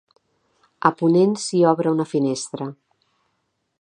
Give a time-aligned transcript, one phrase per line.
[0.89, 2.71] A ponent s'hi obre una finestra.